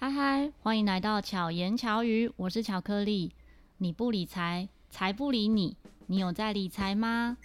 [0.00, 3.32] 嗨嗨，欢迎来到巧言巧语，我是巧克力。
[3.78, 5.76] 你不理财，财不理你。
[6.06, 7.36] 你有在理财吗？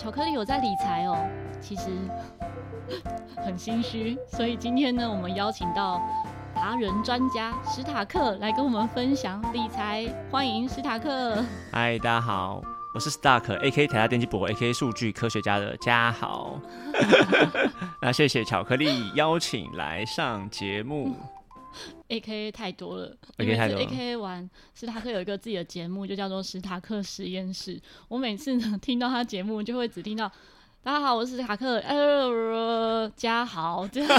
[0.00, 1.28] 巧克力有在理财哦？
[1.60, 1.90] 其实。
[3.44, 6.02] 很心虚，所以今天呢，我们邀请到
[6.54, 10.08] 达人专家史塔克来跟我们分享理财。
[10.30, 11.44] 欢迎史塔克。
[11.70, 12.60] 嗨，大家好，
[12.92, 16.58] 我是 Stark，AK 台大电机博，AK 数据科学家的家豪。
[18.02, 21.14] 那谢谢巧克力邀请来上节目。
[22.08, 23.86] AK 太多了太多了。
[23.86, 27.80] AK 完，史塔克有一个自己的节目，就叫做史塔克实验室。
[28.08, 30.30] 我每次呢 听到他节目，就会只听到。
[30.82, 34.08] 大家好，我是史塔克，呃，家豪，这样，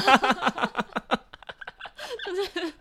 [2.25, 2.73] 就是，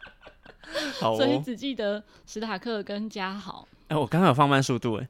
[1.01, 3.67] 好哦、 所以只记得史塔克跟家豪。
[3.89, 5.09] 哎、欸，我刚刚有放慢速度，哎，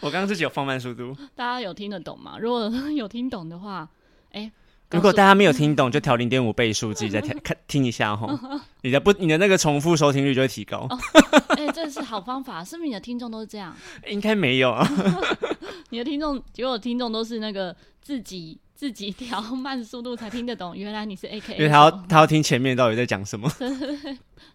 [0.00, 2.38] 我刚刚自己有放慢速度，大家有听得懂吗？
[2.40, 3.88] 如果有听懂的话，
[4.30, 4.52] 哎、欸。
[4.94, 8.38] 如果大家没有听懂，就调零点五倍数，自己再听 看听一下哈。
[8.82, 10.86] 你的不，你的那个重复收听率就会提高。
[11.56, 13.74] 哎、哦欸，这是好方法，是不是你的听众都是这样？
[14.06, 14.88] 应该没有啊。
[15.90, 20.76] 你的听众，结果听众都是那个自己自己调慢速度才听得懂。
[20.76, 23.50] 原来你是 A K，因为他要他要听前面到底在讲什么。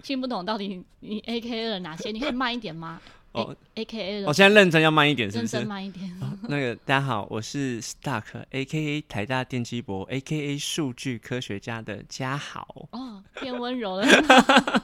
[0.01, 2.11] 听不懂到底你 A K 了哪些？
[2.11, 3.01] 你可以慢一点吗？
[3.31, 5.57] 哦，A K A 我现在认真要慢一点，是不是？
[5.57, 6.09] 认真慢一点。
[6.19, 12.87] 哦、那个大家好，我是 Stark，A K A 台大电机博，A K A 数据科学家的嘉豪。
[12.91, 14.07] 哦，变温柔了。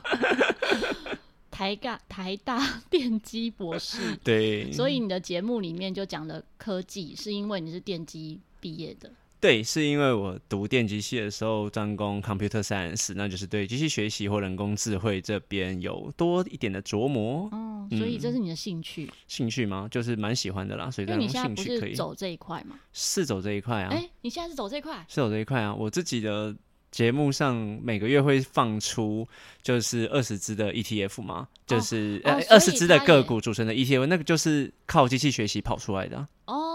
[1.50, 4.16] 台大台大电机博士。
[4.24, 4.72] 对。
[4.72, 9.12] 所以你的节目里面就讲了科技，是因为你是电机毕业的。
[9.46, 17.48] 对，是因为我读电机系的时候专攻 computer science，那就是对机器学习或人工智慧这边有多一点的琢磨。
[17.52, 19.06] 哦，所以这是你的兴趣？
[19.06, 19.88] 嗯、兴趣吗？
[19.92, 20.90] 就是蛮喜欢的啦。
[20.90, 22.80] 所以，你现在不是走这一块吗？
[22.92, 23.90] 是走这一块啊。
[23.92, 25.06] 哎，你现在是走这一块？
[25.08, 25.76] 是走这一块啊。
[25.76, 26.56] 我自己的
[26.90, 29.28] 节目上每个月会放出
[29.62, 36.28] 就是二十只的 ETF 嘛，就是二十只的个股组成的 ETF，那个就是靠机器学习跑出来的。
[36.46, 36.72] 哦。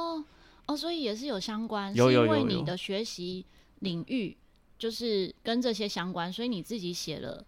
[0.70, 3.44] 哦，所以也是有相关，有有有有，是因为你的学习
[3.80, 4.36] 领域
[4.78, 7.44] 就是跟这些相关，所以你自己写了，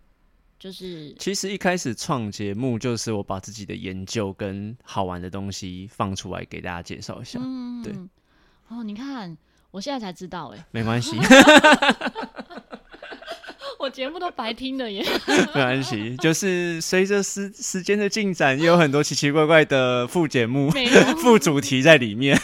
[0.58, 7.38] 就是其实一开始创节目就是我把自己的研究跟好玩的东西放出来给大家介绍一下。
[7.40, 7.94] 嗯，对。
[8.66, 9.38] 哦，你看，
[9.70, 11.16] 我现在才知道，哎，没关系
[13.78, 15.04] 我节目都白听了耶。
[15.54, 20.70] 没关系，就是随着时时间的进展，也有很多奇奇怪怪的副节目、
[21.18, 22.40] 副主题在里面。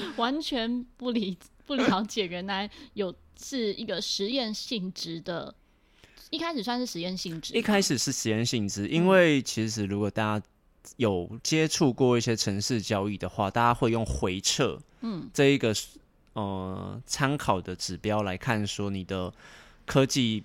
[0.16, 1.36] 完全不理
[1.66, 5.54] 不了解，原来有是一个实验性质的，
[6.30, 7.54] 一开始算是实验性质。
[7.54, 10.46] 一开始是实验性质，因为其实如果大家
[10.96, 15.74] 有接触过一些城市交易的话，大家会用回撤，嗯，这一个
[16.32, 19.32] 呃参考的指标来看，说你的
[19.84, 20.42] 科技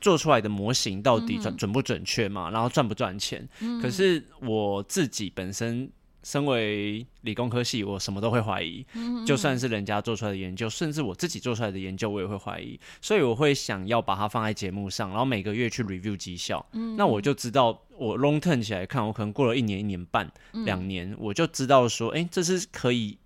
[0.00, 3.48] 做出来的模型到底准准不准确嘛，然后赚不赚钱。
[3.82, 5.90] 可是我自己本身。
[6.22, 8.84] 身为理工科系，我什么都会怀疑。
[9.26, 12.78] 就算是人家做出来的研究，甚至我自己做出来的研究，我也会怀疑。
[13.00, 16.64] 所以我会想要把它放在节目上，然后每个月去 review 绩效。
[16.96, 20.30] 那我就知道，我 long term 起来看，我可能过了一年、一年半、
[20.64, 23.18] 两年，嗯，我就知道说，哎，欸，这是可以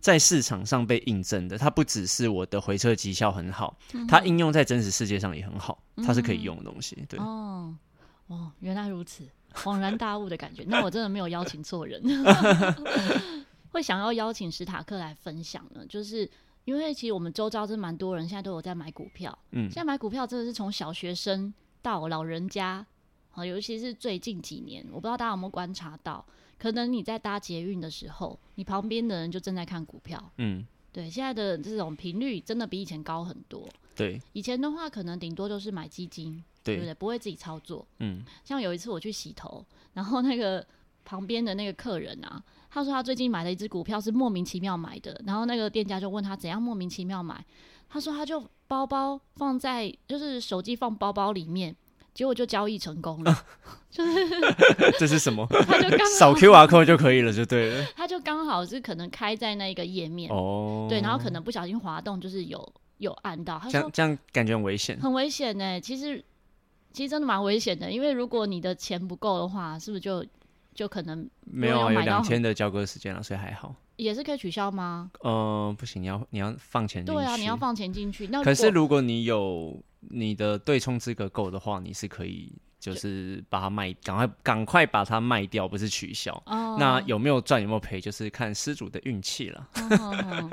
[0.00, 1.58] 在市场上被印证的。
[1.58, 3.76] 它不只是我的回测绩效很好，
[4.08, 6.96] 它应用在真实世界上也很好，它是可以用的东西。
[7.08, 7.74] 对，哦，
[8.28, 9.28] 哦，原来如此。
[9.58, 12.02] 恍然大悟的感觉，那我真的没有邀请错人。
[13.70, 16.28] 会想要邀请史塔克来分享呢，就是
[16.64, 19.36] 因为其实我们周遭真蛮多人现在都有在买股票。
[19.52, 21.52] 嗯，现在买股票真的是从小学生
[21.82, 22.84] 到老人家，
[23.30, 26.24] 好，尤其是最近几年，我不知道大家有没有观察到，
[26.58, 30.32] 可能你在搭捷运的时候，你旁边的人就正在看股票。
[30.38, 33.68] 嗯，对，现在的这种频率真的比以前高很多。
[33.94, 36.42] 对，以前的话可能顶多就是买基金。
[36.74, 36.94] 对，不对？
[36.94, 37.86] 不会自己操作。
[37.98, 40.64] 嗯，像有一次我去洗头，然后那个
[41.04, 47.44] 旁边的那个客人啊，他说他最近买了一只股票是莫名其妙买的，然后那个店家就问他怎样莫名其妙买，
[47.88, 51.74] 他说他就包包放在就是手机放包包里面，
[52.12, 53.30] 结果就交易成功了。
[53.32, 53.44] 啊、
[53.90, 54.28] 就是
[55.00, 55.46] 这是什么？
[55.66, 57.86] 他就刚 扫 QR code 就可以了，就对了。
[57.96, 63.58] 他就刚好是可能开在那个页面哦，对，然后可能不小心滑动，就是有有按到。
[63.58, 65.80] 他说这样这样感觉很危险，很危险呢、欸。
[65.80, 66.22] 其实。
[66.98, 70.26] 其实真的蛮危险的，因为如果你的钱不够的话，是不是就
[70.74, 73.72] 就可能没有没有有两天的交割时间了，所以还好。
[73.94, 75.08] 也是可以取消吗？
[75.20, 77.20] 呃，不行，你要你要放钱进去。
[77.20, 78.26] 对啊，你要放钱进去。
[78.26, 86.32] 那可是如果你有你的对冲资格够的话，你是可以就是把它卖，赶快赶快把它卖掉，不是取消。
[86.46, 86.76] 哦。
[86.80, 89.68] 那有没有赚有没有赔，就是看失主的运气了。
[89.74, 90.50] 哦哦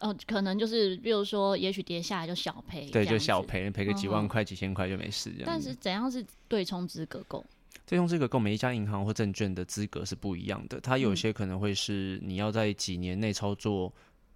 [0.00, 5.32] 哦哦，可能就是，比如说，也许跌下来就小赔，对，就小赔，赔个几万块、嗯、几千块就没事。
[5.44, 7.44] 但是怎样是对冲资格够？
[7.86, 10.80] 对冲资格够，每一家银行或证券的资格是不一样的。
[10.80, 13.92] 它有些可能会是你要在几年内操作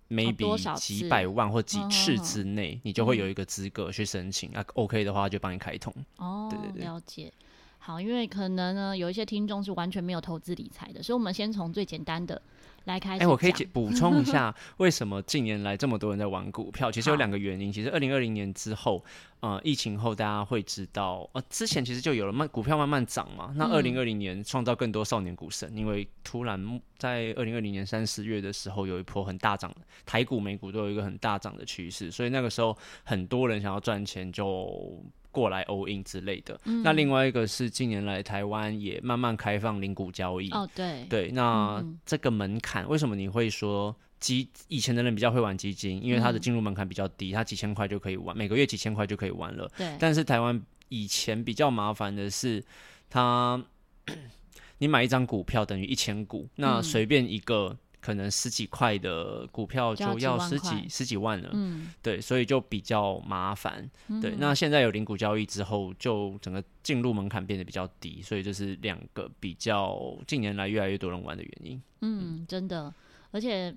[0.09, 4.51] ，maybe 几百万或几次之内，哦、你就会有一个资格去申请。
[4.53, 5.93] 那、嗯啊、OK 的话，就帮你开通。
[6.17, 7.33] 哦，对对对，了解。
[7.79, 12.41] 好，因为可能呢，有一些听众是完全没有投资理财的，所以我们先从最简单的。
[12.85, 13.23] 来开始。
[13.23, 16.91] 哎、欸，我可以补充一下，为什么近年来这么多人在玩股票？
[16.91, 17.73] 其实有两个原因。
[17.73, 19.05] 其实二零二零年之后，
[19.41, 23.53] 呃，疫情后，大家会知道，呃，之前其实就有了慢股票慢慢涨嘛。
[23.56, 29.75] 那二零二零年创造更多少年股神，嗯、因为突然在二零二零年三四月的时候，有一波很大涨，
[30.05, 35.03] 台股、美股都有一个很大涨的趋势，所以那个时候很多人想要赚钱就。
[35.31, 40.50] 过来 all in 之类的，嗯、那另外一个是近年来台湾也慢慢开放零股交易。
[40.50, 46.03] 哦，对对，那这个门槛，为什么你会说基以前的人比较会玩基金？
[46.03, 49.71] 因为它的进入门槛比较低，它几千块就可以玩，每个月几千块就可以玩了。
[49.77, 49.97] 对。
[49.99, 52.65] 但是台湾以前比较麻烦的是，
[53.09, 53.62] 它
[54.79, 57.77] 你买一张股票等于一千股，那随便一个。
[58.00, 64.35] 可能十几块的股票就要十几几十几万了，嗯，对，所以就比较麻烦，嗯、对。
[64.38, 71.82] 那现在有零股交易之后，就整个进入门槛变得比较低，所以这是两个比较近年来越来越多人玩的原因。
[72.00, 72.93] 嗯，真的，
[73.31, 73.75] 而且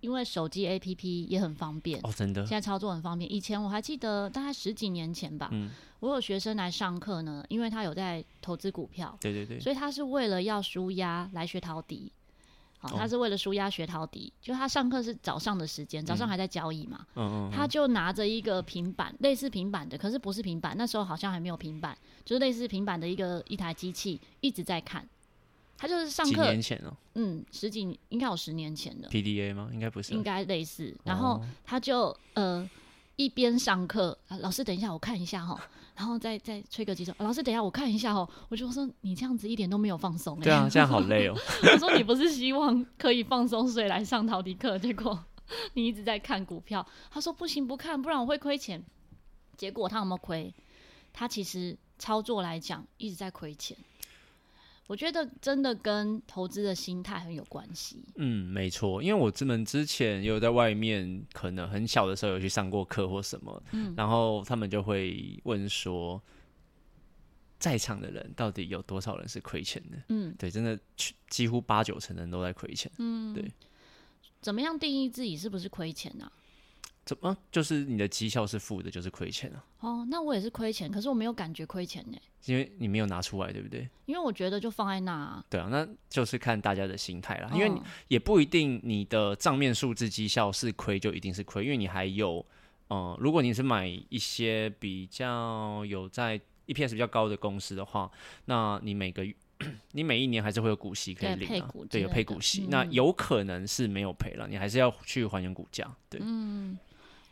[0.00, 2.00] 因为手机 APP 也很方便。
[2.02, 3.32] 哦，真的，现在操作很方便。
[3.32, 12.10] 以前我还记得大概十几年前吧，嗯，我有学生来上课呢，因为他有在投资股票，对对对，所以他是为了要输压来学陶笛。
[12.88, 25.08] 他是为了舒压学陶笛，就他上课是早上的时间，早上还在交易嘛，嗯、他就拿着一个平板，类似平板的，可是不是平板，那时候好像还没有平板，就是类似平板的一个一台机器，一直在看。
[25.76, 29.68] 他就是上课几年前哦，嗯，十几应该有十年前的 PDA 吗？
[29.72, 30.96] 应该不是，应该类似。
[31.02, 32.68] 然后他就呃
[33.16, 35.60] 一边上课，老师等一下我看一下哈。
[35.94, 38.28] 然后再再吹个几首，老师等一下我看一下哦。
[38.48, 41.34] 我就说你这样子一点都没有放松，对啊， 这样好累哦。
[41.72, 45.24] 我说你不是希望可以放松，所以来上陶笛课，结果
[45.74, 46.84] 你一直在看股票。
[47.10, 48.82] 他说不行，不看，不然我会亏钱。
[49.56, 50.52] 结果他有没有亏？
[51.12, 53.76] 他其实操作来讲一直在亏钱。
[54.86, 58.04] 我觉得真的跟投资的心态很有关系。
[58.16, 66.22] 嗯，没错，因为我这们之前也有在外面，可能很小的时候有去上过课或什么，嗯，然后他们就会问说，
[67.58, 69.96] 在场的人到底有多少人是亏钱的？
[70.08, 70.78] 嗯，对，真的
[71.28, 72.92] 几乎八九成人都在亏钱。
[72.98, 73.50] 嗯，对。
[74.42, 76.30] 怎么样定义自己是不是亏钱呢？
[77.04, 79.64] 怎么就是你的绩效是负的，就是亏钱啊？
[79.80, 82.16] 哦，那我也是亏钱，可是我没有感觉亏钱呢，
[82.46, 83.86] 因为你没有拿出来，对不对？
[84.06, 85.44] 因为我觉得就放在那啊。
[85.50, 87.50] 对啊，那就是看大家的心态啦。
[87.52, 87.70] 因为
[88.08, 92.44] 也不一定你的账面数字绩效是亏就一定是亏，因为你还有，
[92.88, 98.10] 呃，如果你是买一些比较有在 EPS 比较高的公司的话，
[98.46, 99.34] 那你每个月
[99.92, 101.70] 你每一年还是会有股息可以领啊。
[101.90, 105.94] 对，有配股息，嗯、那有可能是没有赔了，你还是要去还原股价。
[106.08, 106.78] 对，嗯。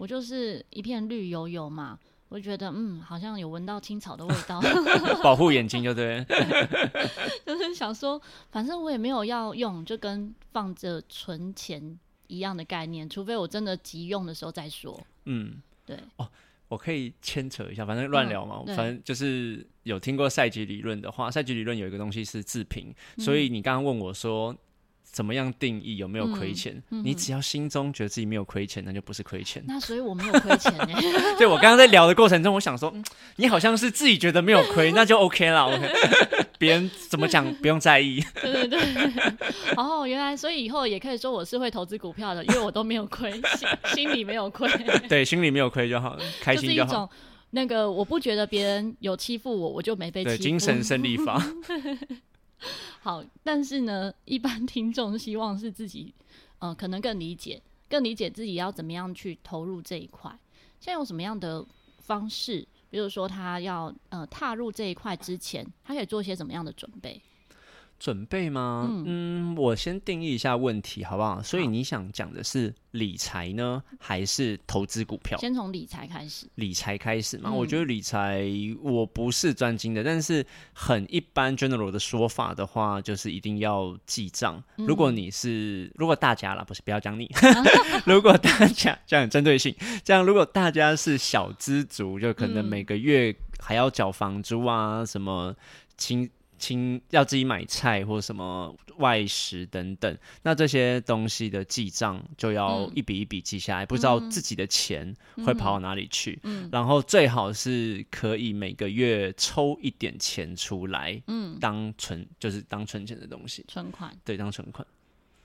[0.03, 1.97] 我就是一片绿油油嘛，
[2.29, 4.61] 我就觉得嗯，好像有闻到青草的味道
[5.23, 6.27] 保护眼睛就对，
[7.47, 15.01] 就是想说，反正我也没有要用，就跟放着存钱一样的概念，除非我真的急用的时候再说。
[15.27, 15.97] 嗯，对。
[16.17, 16.29] 哦，
[16.67, 24.53] 我可以牵扯一下，反正乱聊嘛，嗯、反正就是有听过赛局理论的话，赛局理论有一个东西是自评，嗯、所以你刚刚问我说。
[25.13, 26.75] 怎么样定义有没有亏钱？
[26.91, 29.63] 嗯嗯、你只要心中觉得自己没有亏钱，那就不是亏钱。
[29.69, 30.89] 那所以我没有亏钱呢？
[31.37, 33.05] 对，我刚刚在聊的过程中，我想说，嗯、
[33.37, 35.67] 你好像是自己觉得没有亏， 那就 OK 了。
[35.67, 35.93] OK，
[36.59, 38.25] 别人怎么讲不用在意。
[38.41, 38.81] 对对对。
[39.77, 44.67] 哦，原来所以以后也可以说我是会投资股票的，因为我都没有亏，心心里没有亏。
[45.09, 47.11] 对，心里没有亏就好了，开心就好。
[47.51, 50.37] 那个我不觉得别人有欺负我，我就没被欺负。
[50.37, 51.45] 对，精神胜利法。
[53.01, 56.15] 好，但是呢，一般听众希望是自己，
[56.59, 60.31] 呃，可能更理解，更理解自己要怎么样去投入这一块。
[60.81, 61.65] 现在有什么样的
[61.99, 62.67] 方式？
[62.91, 67.21] 比如说，他要呃踏入这一块之前，他可以做些什么样的准备？
[68.03, 68.89] 准备吗？
[68.91, 71.41] 嗯，嗯，我先定义一下问题好不好？
[71.41, 75.39] 所以你想讲的是理财呢，还是投资股票？
[75.39, 76.47] 先从理财开始。
[76.57, 77.49] 理财开始嘛？
[77.51, 78.45] 嗯、我觉得理财
[78.83, 84.61] 我不是专精的，但是很一般 general 的说法的话，就是一定要记账。
[84.79, 87.31] 嗯、如果你是，如果大家啦，不是不要讲你，
[88.05, 95.55] 如果大家这样很针对性，这样如果大家是小资族，就可能每个月还要缴房租啊，什么
[95.97, 96.29] 亲。
[96.63, 105.13] 亲，要自己买菜或什么外食等等，那这些东西的记账就要一笔一笔记下来，嗯、不知道自己的钱
[105.45, 106.39] 会跑到哪里去。
[106.45, 114.87] 嗯，然后最好是可以每个月抽一点钱出来，嗯，当存就是当存钱的东西，存款，对，当存款。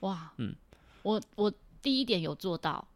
[0.01, 0.53] 哇，嗯，
[1.01, 2.87] 我我第一点有做到。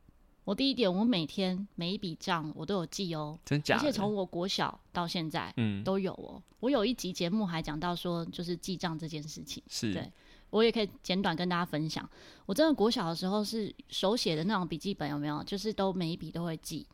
[0.52, 3.80] 我第一点，我每天每一笔账我都有记哦，真假的？
[3.80, 6.44] 而且从我国小到现在，嗯，都有哦。
[6.60, 10.12] 我有一集节目还讲到说，就是记账这件事情，是对，
[10.50, 12.08] 我也可以简短跟大家分享。
[12.46, 15.42] 我真的国小的时候是手写的那种笔记本，有没有？
[15.46, 16.86] 就是都每一笔都会记。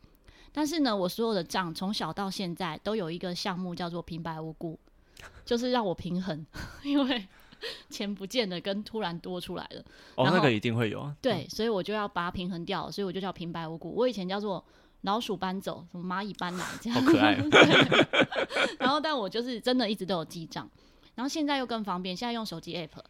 [0.52, 4.78] 但是呢，我所有的账从小到现在都有一个项目叫做平白无故，
[5.44, 6.46] 就是让我平衡，
[6.84, 7.26] 因为。
[7.90, 9.84] 钱不见了，跟突然多出来了。
[10.14, 11.16] 哦，那个一定会有啊。
[11.20, 13.94] 对，所以我就要把它平衡掉，所以我就叫平白无故。
[13.94, 14.64] 我以前叫做
[15.02, 17.00] 老鼠搬走，什么蚂蚁搬来，这样。
[17.00, 17.34] 好可爱。
[18.78, 20.68] 然后，但我就是真的一直都有记账，
[21.14, 23.00] 然后现在又更方便，现在用手机 app，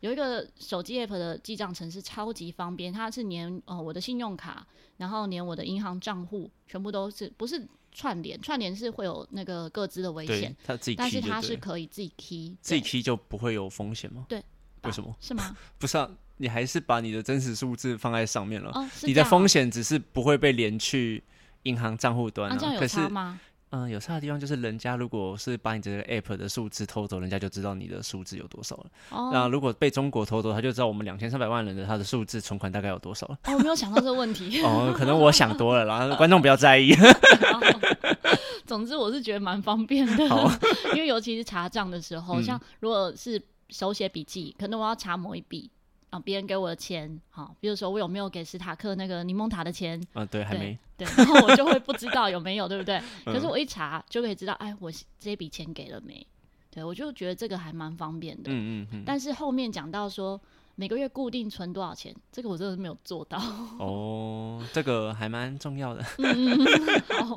[0.00, 7.66] 有一个手机 app 的记账程式超级方便，它是连呃我的信用卡，然后连我的银行账户，全部都是不是。
[7.98, 14.24] 串联串联是会有那个各自的危险，他自己，但是他是可以自己 key，自己 key 就不会有风险吗？
[14.28, 14.40] 对，
[14.84, 15.12] 为什么？
[15.20, 15.56] 是吗？
[15.78, 21.20] 不是啊，你还是把你的真实数字放在上面了，哦、你的风险只是不会被连去
[21.64, 22.54] 银行账户端啊。
[22.54, 23.40] 啊这样有差吗？
[23.70, 28.86] 嗯，有差的地方就是，人家如果是把你这个 app 的数字偷走，人家就知道你的数字有多少了。
[29.10, 29.30] 哦。
[29.32, 33.38] 那如果被中国偷走，他就知道我们两千三百万人的他的数字存款大概有多少了。
[33.44, 34.62] 哦，我没有想到这个问题。
[34.62, 36.94] 哦，可能我想多了啦， 观众不要在意。
[38.64, 40.24] 总之，我是觉得蛮方便的。
[40.94, 45.70] 因为尤其是查账的时候，嗯、像如果是手写笔记，可能我要查某一笔。
[46.10, 50.00] 啊，别人给我的钱，好，比如说我有没有给史塔克那个柠檬塔的钱？
[50.14, 50.78] 啊，对，还没。
[50.96, 53.00] 对，然后我就会不知道有没有，对不对？
[53.26, 56.26] 可是我一查就可以知道，哎，我这笔钱给了没？
[56.70, 58.50] 对，我就觉得这个还蛮方便的。
[58.50, 59.02] 嗯嗯嗯。
[59.04, 60.40] 但是后面讲到说
[60.76, 63.38] 每个月固定存多少钱，这个我真的是没有做到。
[63.78, 66.02] 哦，这个还蛮重要的。
[66.18, 67.36] 嗯嗯，好，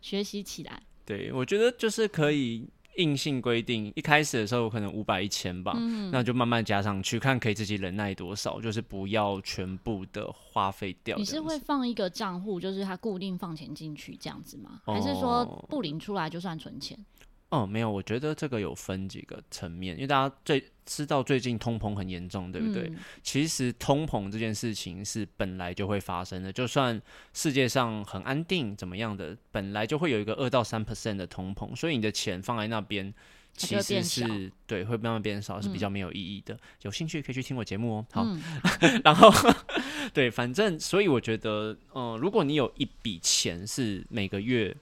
[0.00, 0.82] 学习起来。
[1.04, 2.66] 对，我觉得就是可以。
[2.96, 11.16] 硬性规定，一开始的时候可能五百一千吧，嗯、那就慢慢加上去，看可以自己忍耐多少，就是不要全部的花费掉。
[11.16, 14.80] 你是会放一个账户，就是它固定放钱进去这样子吗？
[14.86, 16.98] 哦、还是说不领出来就算存钱？
[17.48, 22.82] 哦，没有，我觉得这个有分几个层面，因为大家最知道最近通膨很严重，对不对？
[22.88, 27.00] 嗯、其实通膨这件事情是本来就会发生的，就算
[27.32, 33.14] 世界上很安定怎么样的，本来就会有一个二到三 percent 的通膨，所以你的钱放在那边，
[33.54, 36.52] 其实是对会慢慢变少，是比较没有意义的。
[36.52, 38.06] 嗯、有兴趣可以去听我节目哦。
[38.10, 38.42] 好，嗯、
[39.04, 39.30] 然后
[40.12, 44.76] 对，反正所以我觉得，嗯、呃，如果你有一笔钱是每个月。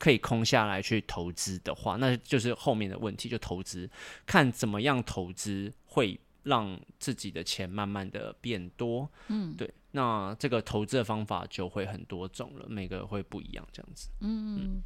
[0.00, 3.88] 可以空下来去投资的话，那就是后面的问题，就投资，
[4.24, 9.06] 看怎么样投资会让自己的钱慢慢的变多。
[9.28, 14.08] 嗯，对，那这个投资的方法就会很多种了，每个会不一样，这样子。
[14.20, 14.82] 嗯，嗯，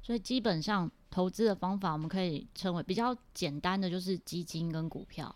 [0.00, 5.34] 所以基本上投资的方法，我们可以称为比较简单的，就是基金跟股票。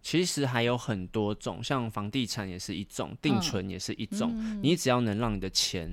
[0.00, 5.90] 其实还有很多种，像房地产也是一种，定存也是一种，嗯，你只要能让你的钱。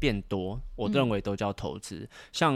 [0.00, 1.98] 变多，我认为都叫投资。
[1.98, 2.54] 嗯、像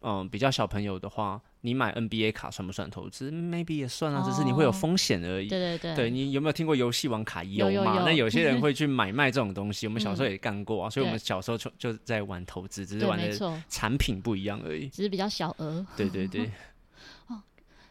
[0.00, 5.48] 嗯、呃，比较小朋友的话，你买 NBA 卡算不算投资？Maybe 也算啊，哦、只是你会有风险而已。
[5.48, 7.72] 对对对，对你有没有听过游戏王卡有吗？
[7.72, 10.88] 有有有，那有些人 会去买卖这种东西，我们小时候也干过啊。
[10.88, 15.84] 嗯、所以我们小时候就就在玩投资，只是玩的产品不一样而已，只是比较小额。
[15.96, 16.48] 对对对。
[17.26, 17.42] 哦，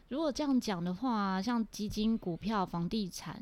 [0.08, 3.42] 如果这样讲的话，像基金、股票、房地产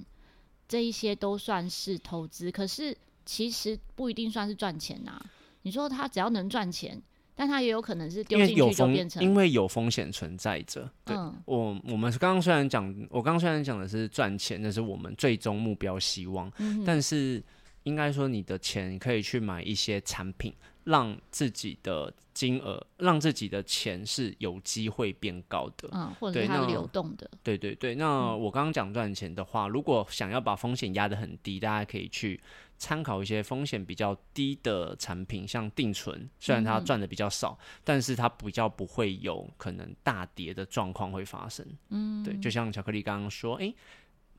[0.67, 5.25] 这一些都算是投资，可是其实不一定算是赚钱呐、啊。
[5.65, 7.01] 你说他只要能赚钱，
[7.33, 10.87] 但他也有可能是丢进去就变成，因为有风险存在着。
[11.03, 17.43] 对，嗯、我我们刚刚虽然讲，我刚刚虽然讲的是赚钱，那是我们最终目标希望，嗯、但是
[17.85, 27.29] 应该说你的钱可以去买一些产品，让自己的金额，让自己的钱是有机会变高的，嗯，或者是它流动的。
[27.43, 32.41] 对对对，那我刚刚讲赚钱的话，如果想要把风险压得很低，大家可以去
[32.77, 41.65] 参考一些风险比较低的产品，像定存，虽然它赚的比较少，嗯、但是它比较不会有可能大跌的状况会发生。
[41.89, 43.73] 嗯，对，就像巧克力刚刚说，诶。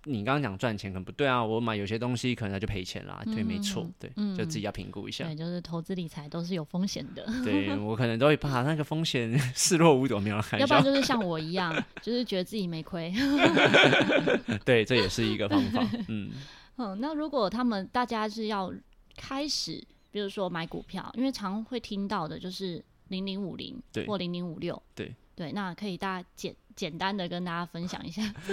[0.09, 5.25] 你刚刚讲赚钱可能不对啊，我买有些东西可能他就赔钱啦，对，没错，对，就自己要评估一下。
[5.25, 7.27] 对，就是投资理财都是有风险的。
[7.45, 10.59] 对，我可能都会把那个风险 视若无睹，没有开。
[10.61, 13.13] 要不然就是像 我一样，就是觉得自己没亏。
[14.65, 15.85] 对，这也是一个方法。
[16.07, 16.31] 嗯，
[16.77, 18.73] 嗯，那如果他们大家是要
[19.17, 26.55] 开始，比如说买股票，因为常会听到的就是零零五零或零零五六，对对，那可以大家简。
[26.77, 28.23] 简单的跟大家分享一下，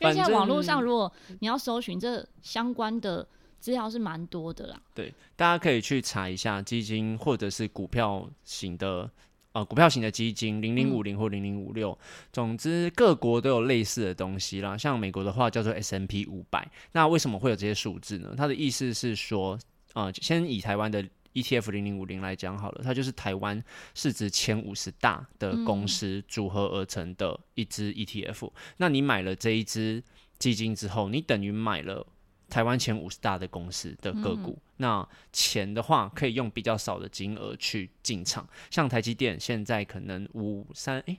[0.00, 3.26] 因为现在网络上如果你要搜寻这相关的
[3.60, 4.78] 资料是蛮多的啦。
[4.92, 9.08] 对，大家可以去查一下基金或者是股票型的
[9.52, 11.96] 呃股票型的基金，零零五零或零零五六，
[12.32, 14.76] 总之各国都有类似的东西啦。
[14.76, 18.34] 像美国的话叫做 S&P 五百，那为什么会有这些数字呢？
[18.36, 19.58] 它的意思是说，
[19.94, 21.02] 呃，先以台湾的。
[21.32, 23.62] ETF 零零五零来讲好了，它就是台湾
[23.94, 28.48] 市值前五十大的公司组合而成的一支 ETF。
[28.48, 28.52] 嗯。
[28.78, 30.02] 那你买了这一支
[30.38, 32.04] 基金之后，你等于买了
[32.48, 34.58] 台湾前五十大的公司的个股。
[34.58, 34.62] 嗯。
[34.78, 38.48] 那钱的话，可以用比较少的金额去进场。
[38.70, 41.18] 像台积电现在可能五三诶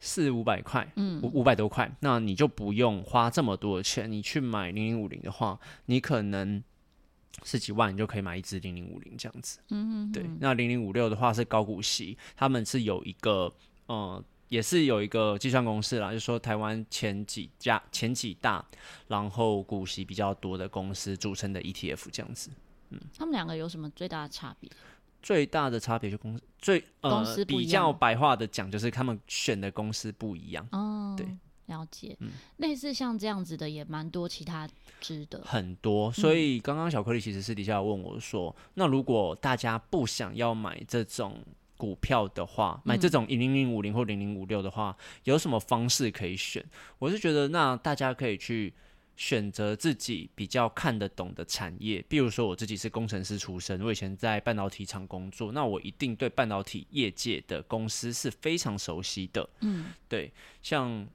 [0.00, 6.62] 四五百块，嗯，五五百多块，那你就不用花这么多的钱，你去买零零五零的话，你可能。
[7.42, 10.24] 十几万你就可以买一支零零五零这样子，嗯哼哼，对。
[10.40, 13.52] 那零零五六的话是高股息，他们是有一个，
[13.86, 18.64] 呃，也是有一个计算公式啦，就是说台湾前几家、前几大，
[19.08, 22.50] 然后股息比较多的公司组成的 ETF 这样子。
[22.90, 24.70] 嗯，他们两个有什么最大的差别？
[25.22, 30.68] 最大的差别就公司最呃公司比较白话的讲，就是他们选的公司不一样。
[30.70, 31.26] 哦，对。
[31.66, 34.68] 了解，嗯，类似像这样子的也蛮多，其他
[35.00, 41.42] 值得很多，所以刚刚小颗粒其实私底下问我说，嗯，那如果大家不想要买这种
[41.78, 44.94] 股票的话，买这种零零五零或零零五六的话，
[45.24, 46.62] 有什么方式可以选？
[46.98, 48.72] 我是觉得，那大家可以去
[49.16, 60.30] 选择自己比较看得懂的产业，比如说我自己是工程师出身，我以前在半导体厂工作，那我一定对半导体业界的公司是非常熟悉的，嗯，对，
[60.62, 61.08] 像。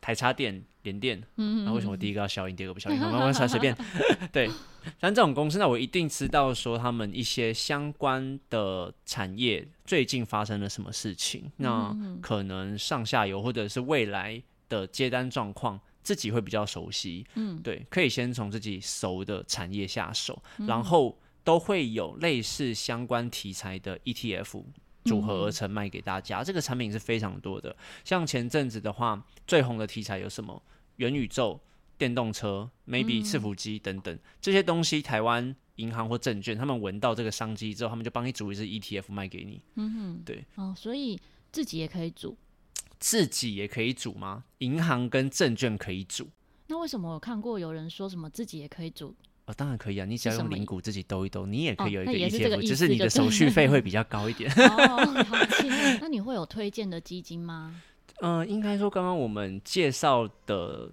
[0.00, 2.98] 台插电、联电，那为什么第一个要消音，第二个不消音？
[2.98, 3.76] 慢慢说， 随便。
[4.32, 4.48] 对，
[5.00, 17.26] 像这种公司，那我一定知道说他们一些相关的产业最近发生了什么事情，那可能上下游或者是未来的接单状况，自己会比较熟悉。
[17.34, 24.62] 嗯，对，可以先从自己熟的产业下手，然后都会有类似相关题材的 ETF。
[25.04, 27.74] 组合而成卖给大家，这个产品是非常多的。
[28.04, 30.62] 像前阵子的话，最红的题材有什么？
[30.96, 31.58] 元宇宙、
[31.96, 39.62] 电动车、maybe 伺服机等等这些东西，台湾银行或证券他们闻到这个商机之后，他们就帮你组一支 ETF 卖给你。
[39.76, 40.44] 嗯哼，对。
[40.56, 41.18] 哦，所以
[41.50, 42.36] 自己也可以组，
[42.98, 44.44] 自己也可以组吗？
[44.58, 46.28] 银行跟证券可以组。
[46.66, 49.16] 那为什么我看过有人说什么自己也可以组？
[49.50, 50.06] 哦，当然可以啊！
[50.06, 54.50] 你只要用零股自己兜一兜，你也可以有一个 ETF，哦、只是你的手续费 会比较高一点。
[54.52, 55.68] 哦， 好奇，
[56.00, 57.74] 那你会有推荐的基金吗？
[58.20, 60.90] 嗯、 呃，应该说刚刚我们介绍的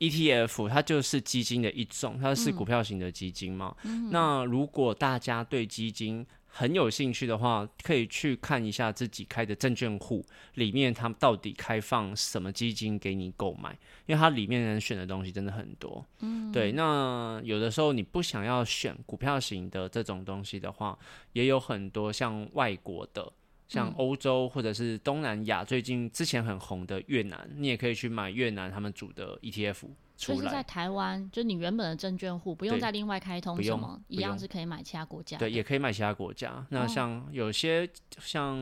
[0.00, 3.74] ETF，它就是基金的一种，它是股票型的基金嘛。
[3.84, 13.70] 嗯、那如果大家对基金，很有兴趣的话，可以去看一下自己开的证券户里面，他们到底开放什么基金给你购买，
[14.06, 16.04] 因为它里面能选的东西真的很多。
[16.18, 16.72] 嗯，对。
[16.72, 20.98] 那有的时候你不想要选股票型的这种东西的话，
[21.32, 23.32] 也有很多像外国的，
[23.70, 29.84] 像欧洲或者是东南亚，最近之前很红的越南，你也可以去买越南他们组的 ETF。
[30.16, 35.38] 就是在台湾，就你原本的证券户不用再另外开通什么，一样是可以买其他国家。
[35.38, 36.66] 对，也可以买其他国家。
[36.68, 38.54] 那像有些像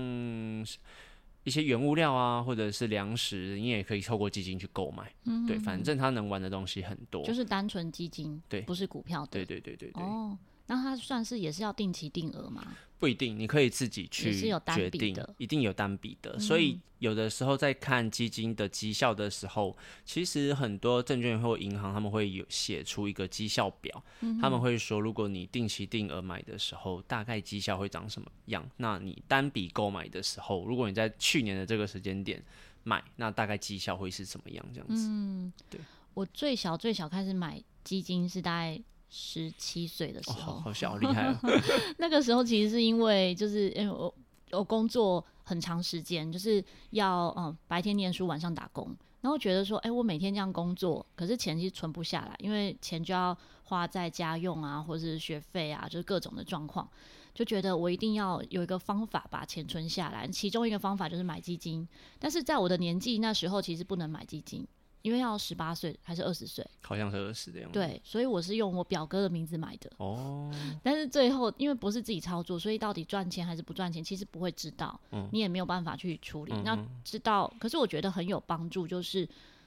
[1.42, 5.10] 一些原物料啊，或者是粮食，你也可以透过基金去购买。
[5.24, 7.24] 嗯，对，反正它能玩的东西很多。
[7.24, 9.28] 就是单纯基金，对，不是股票的。
[9.32, 10.02] 对对对对对。
[10.02, 12.64] 哦，那它算是也是要定期定额吗？
[12.98, 16.36] 不一定，你可以自己去决定，一定有单笔的。
[16.38, 24.02] 所以有的时候在看基金的绩效的时候，其实很多证券或银行他们会有写出一个绩效表，
[24.40, 28.68] 他们会说，如果你定期定额买的时候，大概绩效会长什么样？
[28.78, 32.42] 那你单笔购买的时候，如果你在去年的这个时间点
[32.82, 34.66] 买，那大概绩效会是怎么样？
[34.74, 35.06] 这样子。
[35.08, 35.80] 嗯，对。
[36.14, 41.38] 我最小最小开始买基金是大概十七岁的时候，哦、好小，好厉害哦。
[41.98, 44.14] 那个时候其实是因为就是因为我
[44.50, 48.96] 我工作很长时间，就是要嗯白天念书，晚上打工。
[49.20, 56.88] 然后觉得说，哎、欸，我每天这样工作，可是钱其实存不下来，因为钱就要花在家用啊，或者是学费啊，就是各种的状况，
[57.34, 60.24] 就觉得我一定要有一个方法把钱存下来。
[60.28, 61.86] 其中一个方法就是买基金，
[62.20, 64.64] 但是在我的年纪那时候，其实不能买基金。
[65.02, 66.66] 因为要十八岁还是二十岁？
[66.82, 67.78] 好像是二十的样子。
[67.78, 69.90] 对，所以我是用我表哥的名字买的。
[69.98, 70.52] 哦。
[70.82, 74.98] 但是最后，因为不是自己操作，所以到底赚钱还是不赚钱，其实不会知道。
[75.12, 75.28] 嗯。
[75.32, 76.52] 你也没有办法去处理。
[76.64, 79.26] 那、嗯、知道，可是我觉得很有帮助，就是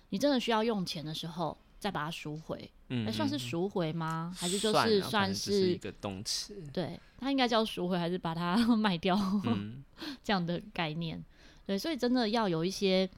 [0.10, 2.70] 你真的需要用钱的时候，再把它赎回。
[2.90, 3.06] 嗯。
[3.06, 4.36] 欸、算是赎回吗？
[4.38, 6.62] 还是就是算是，是一个动词？
[6.74, 9.18] 对，它应该叫赎回，还是把它 卖掉？
[9.46, 9.84] 嗯。
[10.24, 11.24] 这样的概念。
[11.66, 13.10] 对，所以真的要有一些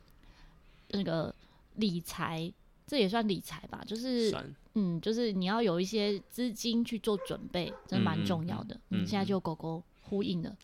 [0.90, 1.34] 那个。
[1.76, 2.52] 理财，
[2.86, 4.36] 这也算理财吧，就是
[4.76, 8.76] 嗯，就是你要有一些资金去做准备，真的蛮重要的。
[8.90, 10.56] 嗯，嗯，现在就狗狗呼应了，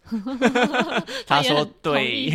[1.26, 2.30] 他说对，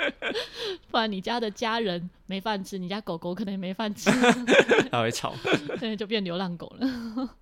[0.90, 4.10] 不然你家的家人没饭吃，你家狗狗可能也没饭吃，
[4.90, 5.34] 他会吵，
[5.80, 7.36] 对，就变流浪狗了。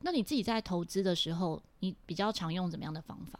[0.00, 3.38] 那你自己在投资的时候，你比较常用怎么样的方法？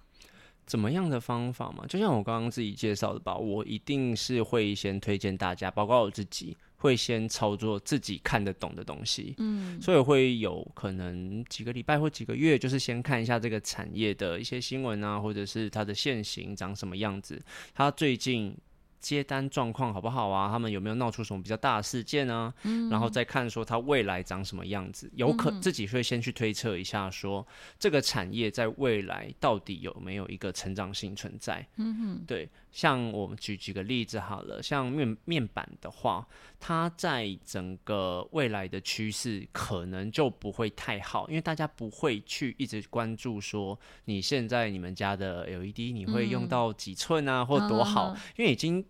[0.67, 1.85] 怎么样的方法嘛？
[1.87, 9.35] 就像我刚刚自己介绍的吧，我一定是会先推荐大家，包括我自己，会先操作自己看得懂的东西。
[9.39, 17.43] 嗯，所以会有可能几个礼拜或几个月，就是先看一下这个产业的一些新闻啊，或者是它的现行长什么样子，
[17.75, 18.57] 它最近。
[19.03, 20.49] 接单状况好不好啊？
[20.51, 22.55] 他们有没有闹出什么比较大的事件呢？
[22.63, 27.47] 嗯，然后再看说他未来长什么样子，有可自己会先去推测一下说，说
[27.79, 31.67] 这个产业在未来到底有没有一个成长性存在。
[31.77, 36.27] 嗯哼，对，像我们举几个例子好了，像面面板的话，
[36.59, 48.85] 它在整个未来的趋势可能就不会太好，因为大家不会去一直关注说你现在你们家的 LED 你会用到几寸啊，或多好，因为已经。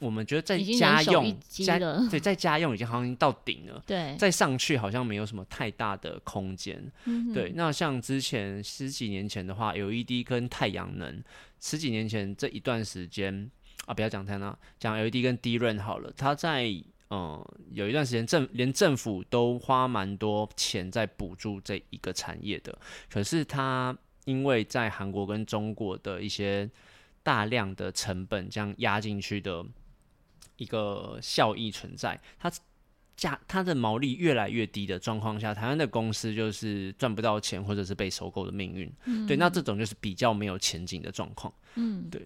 [0.00, 1.76] 我们觉得在家用家
[2.08, 7.50] 对，在家用已经好像到顶了，对，再上去好像没有什么太大的空间，嗯，对。
[7.56, 11.20] 那像之前十几年前的话，LED 跟太阳能，
[11.60, 13.50] 十几年前这一段时间
[13.86, 16.66] 啊，不要讲太那，讲 LED 跟 DRAM 好了，它在
[17.10, 22.78] 嗯有一段时间政连政府都花蛮多钱在补助这一个产业的，
[23.10, 26.70] 可是它因为在韩国跟中国的一些
[27.22, 29.64] 大量的成本这样压进去的。
[30.58, 32.50] 一个效益存在，它
[33.18, 38.90] 价它的毛利越来越低的状况下，台湾的公司就是赚不到钱，或者是被收购的命运。
[39.04, 41.52] 嗯，对，那这种就是比较没有前景的状况。
[41.74, 42.22] 嗯，对。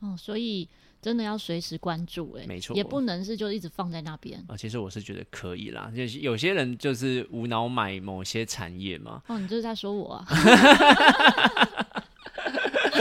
[0.00, 0.68] 哦，所以
[1.00, 4.44] 真的要随时关注，哎，没错，也不能是就一直放在那边。
[4.48, 9.22] 啊，其实我是觉得可以啦，就是有些人就是无脑买某些产业嘛。
[9.28, 10.26] 哦，你就是在说我啊。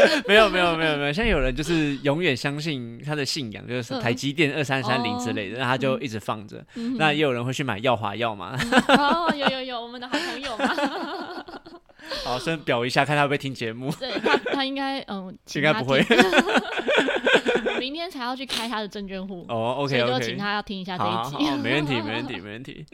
[0.28, 6.96] 没有没有没有没有，现在有人就是永远相信他的信仰，就是台积电二三三零之类的，那、嗯、他就一直放着、嗯。
[6.98, 8.98] 那也有人会去买耀华药嘛、嗯？
[8.98, 10.74] 哦，有有有，我们的好朋友嘛。
[12.26, 13.92] 好，先表一下，看他会不会听节目。
[14.00, 16.06] 对他，他应该嗯，应该不会。
[17.80, 21.14] 明天才要去开他的证券户哦，OK OK，就请他要听一下这一集。
[21.14, 22.86] 好，好，好，没问题，没问题，没问题。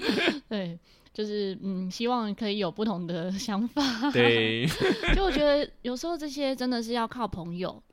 [0.48, 0.78] 对。
[1.20, 4.10] 就是嗯，希望可以有不同的 想法。
[4.12, 4.66] 对，
[5.14, 7.84] 就我觉得有时候这些真的是要靠朋友。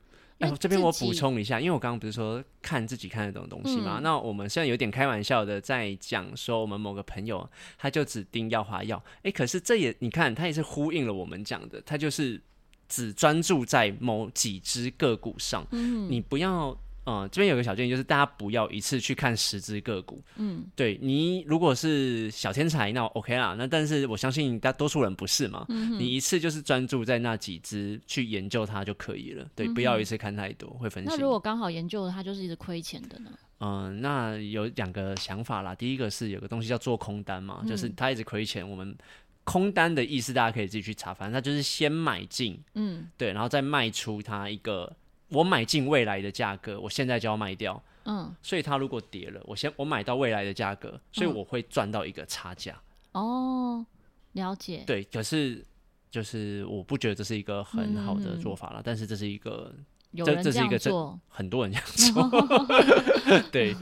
[0.61, 3.99] 这边我补充一下，因为我刚刚不是说看自己看得懂的东西嘛？
[3.99, 9.03] 嗯、那我们现在有点开玩笑的在讲说，我们某个朋友他就指定耀华药。
[9.17, 12.41] 哎、欸，可是这也你看，他也是呼应了我们讲的，他就是
[12.89, 15.67] 只专注在某几只个股上。
[15.73, 16.79] 嗯，你不要。
[17.07, 20.21] 嗯，这边有个小建议，就是大家不要一次去看十只个股。
[20.37, 23.55] 嗯，对，你如果是小天才，那 OK 啦。
[23.57, 25.65] 那但是我相信大多数人不是嘛。
[25.69, 29.49] 嗯，你一次就是专注在那几只去研究它就可以了。
[29.55, 31.13] 对，嗯、不要一次看太多，会分心。
[31.15, 33.31] 那如果刚好研究它就是一直亏钱的呢？
[33.61, 35.75] 嗯，那有两个想法啦。
[35.77, 38.69] 第一个是有个东西叫做空单嘛，嗯、就是它一直亏钱。
[38.69, 38.97] 我们
[39.45, 44.93] 空单的意思大家可以自己去查，反正它就是先买进，嗯，对，然后再卖出它一个。
[45.29, 47.83] 我买进未来的价格，我现在就要卖掉。
[48.05, 52.81] 嗯，所以它如果跌了，我先我买到未来的价格，所以我会赚到一个差价。
[53.11, 53.85] 哦，
[54.33, 54.85] 了解。
[54.87, 55.65] 对，可是
[56.09, 59.75] 就是我不觉得这是一个很好的做法了，嗯，但是这是一个，
[60.13, 63.43] 有这，这是一个这很多人这样做。
[63.51, 63.75] 对，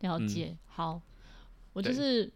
[0.00, 0.58] 了解，嗯。
[0.66, 1.02] 好，
[1.72, 2.32] 我就是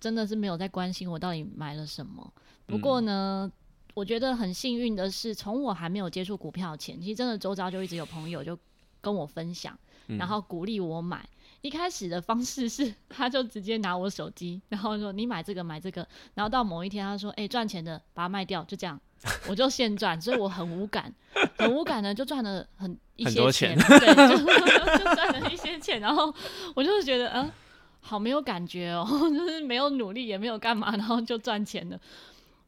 [0.00, 2.32] 真的是没有在关心我到底买了什么。
[2.66, 3.44] 不过呢。
[3.46, 3.52] 嗯
[3.98, 8.54] 我觉得很幸运的是，从我还没有接触股票前，其实真的周遭就一直有朋友就
[9.00, 11.18] 跟跟我分享，然后鼓励我买。
[11.18, 19.00] 嗯、一开始的方式是，他就直接拿我手机，然后说你买这个买这个，然后到某一天他说，哎、欸，赚钱的把它卖掉，就这样，
[19.48, 21.10] 我就现赚，所以我很无感，
[21.56, 24.14] 很无感的就赚了很一些钱，钱对，
[24.98, 26.34] 就赚了一些钱，然后
[26.74, 27.50] 我就是觉得，嗯，
[28.00, 31.98] 好没有感觉哦， 就是没有努力也没有干嘛，然后就赚钱了。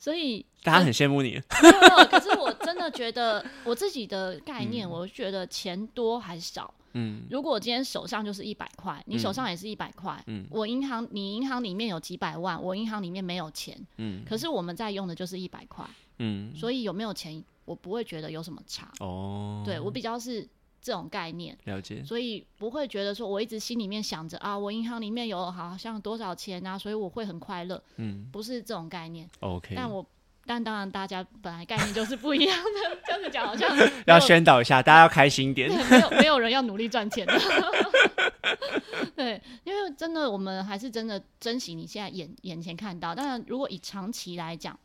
[0.01, 1.33] 所以大家很羡慕你。
[1.63, 6.73] 没有，可是我真的觉得我自己的概念，我觉得钱多还少。
[6.95, 15.85] 嗯，如果我今天手上就是一百块，你手上也是一百块，嗯，我银行你银行里面有几百万，我银行里面没有钱，嗯，可是我们在用的就是一百块，
[16.19, 18.91] 嗯，所以有没有钱，我不会觉得有什么差。
[19.01, 20.49] 哦，对我比较是。
[20.83, 27.83] 这种概念了解，所以不会觉得说我一直心里面想着啊，我银行里面有好像多少钱啊，所以我会很快乐。
[27.97, 29.29] 嗯，不是这种概念。
[29.40, 30.05] OK，但我
[30.47, 33.69] 但当然大家本来概念就是不一样的，这样子讲好像
[34.07, 35.71] 要宣导一下，大家要开心一点。
[35.88, 37.38] 没有没有人要努力赚钱的。
[39.14, 43.14] 对，因为真的我们还是真的珍惜你现在眼眼前看到。
[43.14, 44.79] 当然，如果以长期来讲，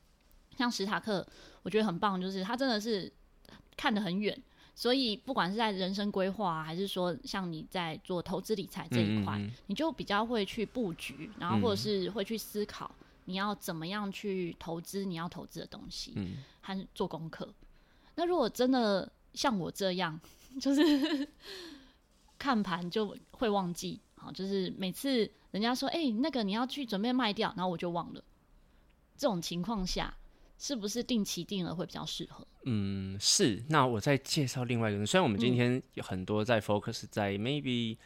[0.58, 1.25] 像史塔克，
[1.63, 3.12] 我觉得很棒，就是他真的是
[3.77, 4.38] 看得很远。
[4.75, 17.47] 所以，不管是在人生规划，还是说像你在做投资理财这一块，嗯嗯，你就比较会去布局，然后或者是会去思考你要怎么样去投资你要投资的东西，嗯，还做功课。
[18.15, 20.19] 那如果真的像我这样，
[20.59, 21.27] 就是
[22.38, 28.21] 看盘就会忘记，好，就是每次人家说，哎、欸，那个你要去准备卖掉，然后我就忘了。
[29.17, 30.13] 这种情况下，
[30.57, 32.45] 是不是定期定额会比较适合？
[32.63, 33.63] 嗯，是。
[33.69, 35.05] 那我再介绍另外一个人。
[35.05, 37.97] 虽然我们今天有很多在 focus 在 maybe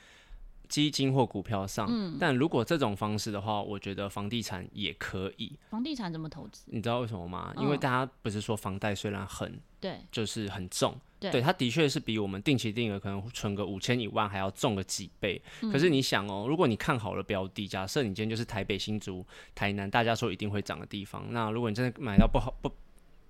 [0.68, 5.58] 基金或股票上，嗯，但如果这种方式的话，我觉得房地产也可以。
[5.70, 6.64] 房地产怎么投资？
[6.66, 7.54] 你知道为什么吗？
[7.58, 15.42] 因为大家不是说房贷虽然很对，就是很重，对，对，它的确是比我们定期定额可能存个五千一万还要重个几倍。
[15.72, 22.72] 可是你想哦，如果你看好了标的，假设你今天就是台北、新竹、台南，大家说一定会涨的地方，那如果你真的买到不好不。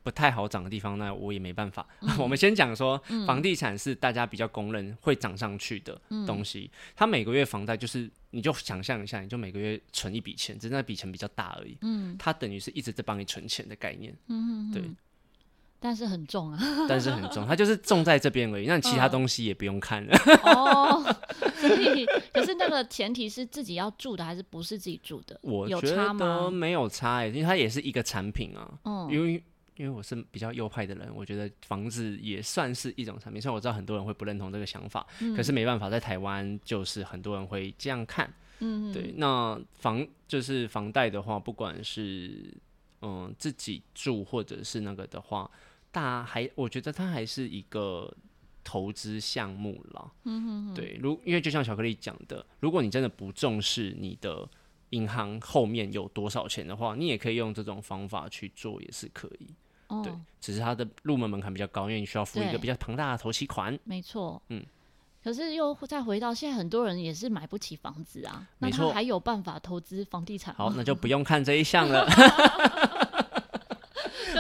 [0.02, 1.86] 不太好涨的地方，那我也没办法。
[2.00, 2.98] 嗯、 我们先讲说，
[3.28, 6.72] 房地产是大家比较公认会涨上去的东西。
[6.74, 11.78] 嗯、它每个月房贷就是，你就想象一下，你就每个月存一笔钱，只是那笔钱比较大而已。
[11.82, 14.16] 嗯，它等于是一直在帮你存钱的概念。
[14.30, 14.82] 嗯，对。
[15.80, 16.60] 但是很重啊。
[16.88, 18.66] 但是很重，它就是重在这边而已。
[18.68, 20.18] 那其他东西也不用看了。
[20.44, 21.02] 哦，
[21.56, 25.40] 所以可是那个前提是自己要住的，还是不是自己住的？
[25.42, 28.80] 我觉得没有差哎，因为它也是一个产品啊。
[28.86, 29.44] 嗯，因为。
[29.76, 33.42] 因为我是比较右派的人，我觉得房子也算是一种产品。
[33.42, 38.30] 虽然我知道很多人会不认同这个想法，嗯、可是没办法，在台湾就是很多人会这样看。
[38.60, 39.14] 嗯，对。
[39.16, 42.54] 那房就是房贷的话，不管是
[43.02, 45.50] 嗯自己住或者是那个的话，
[45.92, 48.14] 大还我觉得它还是一个
[48.64, 50.12] 投资项目啦。
[50.24, 50.74] 嗯哼哼。
[50.74, 54.48] 对，如因为就像巧克力讲的，如果你真的不重视你的
[54.92, 59.48] 银行后面有多少钱的话，你也可以用这种方法去做，也是可以。
[60.04, 63.78] 对，只是它的入门门槛比较高，因为你需要付一个比较庞大的头期款。
[63.84, 64.64] 没错，嗯，
[65.24, 70.54] 可是又再回到现在，很多人也是买不起房子啊，那他还有办法投资房地产？
[70.54, 72.08] 好，那就不用看这一项了。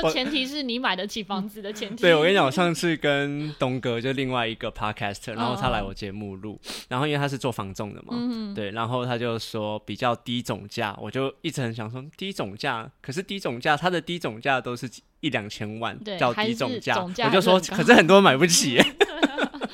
[0.01, 2.01] 就前提是你买得起房子的前提。
[2.01, 18.81] 对，我跟你讲，我上次跟东哥就另外一个 podcaster，然后他来我节目录，然后因为他是做房仲的嘛，嗯、对，然后他就说比较低总价，我就一直很想说低总价，可是低总价他的低总价都是一两千万，对叫低总价，总价我就说可是很多人买不起。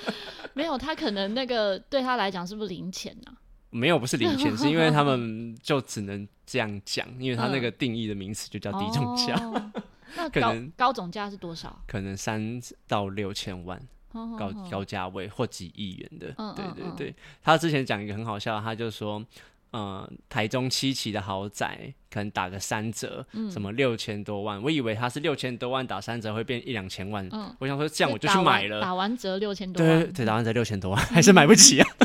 [0.54, 3.36] 没有，他可能那个对他来讲是不是零钱呢、啊？
[3.72, 9.36] 没有，不是零钱，是因为他们就只能这样讲，因为他那个定义的名词就叫低总价。
[9.36, 9.72] 哦
[10.16, 11.82] 那高可能高总价是多少？
[11.88, 16.34] 可能三到六千万，哦、高高价位或几亿元的。
[16.38, 19.24] 嗯、对对对，嗯、他之前讲一个很好笑，他就说，
[19.72, 27.28] 呃，台中七期的豪宅可能打个三折，嗯、什么六千多万，我以为他是六千多万打三折会变一两千万。
[27.32, 31.88] 嗯、我想说这样我就去买了，打完折六千多万，对对，打完折六千多万 还是买不起啊。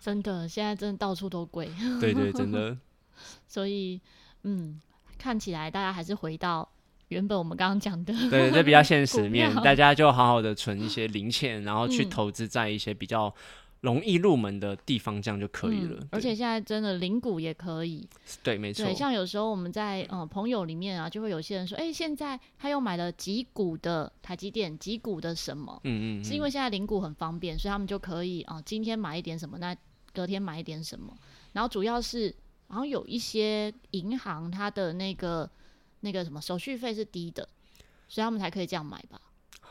[0.00, 1.70] 真的，现在真的到处都贵。
[2.00, 2.76] 对对，真的。
[3.46, 4.00] 所以，
[4.42, 4.80] 嗯。
[5.20, 6.66] 看起来大家还是回到
[7.08, 13.34] 原本我们刚刚讲的，对，这比较现实面，大家就好好的存一些零钱，然后去投资在一些比较
[13.80, 15.98] 容易入门的地方，这样就可以了。
[16.00, 18.08] 嗯、而且现在真的零股也可以，
[18.42, 18.86] 对，没错。
[18.86, 25.80] 对，像有时候我们在嗯朋友里面啊，就会有些人说，哎、欸，现在他又买了几股的台积电，几股的什么？
[25.84, 29.76] 嗯，嗯嗯，是因为现在零股很方便，所以他们就可以啊，今天买一点什么，那
[30.14, 31.12] 隔天买一点什么，
[31.52, 32.34] 然后主要是。
[32.70, 35.50] 然后有一些银行，它的那个
[36.00, 37.46] 那个什么手续费是低的，
[38.08, 39.20] 所以他们才可以这样买吧？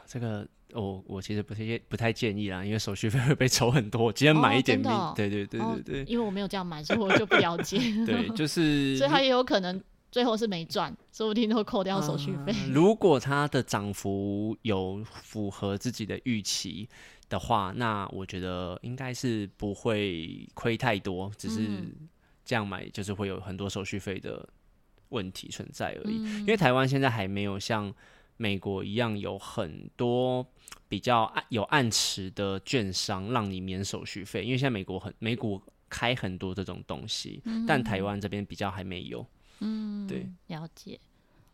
[0.05, 4.03] 这个哦，我其实不太不太建议啦，因为手续费会被抽很多。
[4.03, 7.77] 我今天买一点命，哦哦、对对对对对、哦，因为我没有这样买，所以我就不了解。
[8.05, 9.81] 对， 就是，所以他也有可能
[10.11, 12.69] 最后是没赚，说不定都扣掉手续费、呃。
[12.73, 16.89] 如果它的涨幅有符合自己的预期
[17.29, 21.69] 的话，那我觉得应该是不会亏太多，只是
[22.49, 24.47] 这样买就是会有很多手续费的
[25.09, 26.17] 问题存在而已。
[26.17, 27.93] 嗯、因为台湾现在还没有像。
[28.41, 30.47] 美国一样有很多
[30.87, 39.25] 比较有暗池的券商让你免手续费，因为现在美国很美股开很多这种东西，嗯、但台湾这边比较还没有。
[39.59, 40.97] 嗯，对，了解。